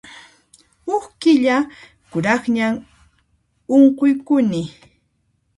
Huk 0.85 1.05
killa 1.21 1.55
kuraqñam 2.11 2.73
unquykuni. 3.75 4.61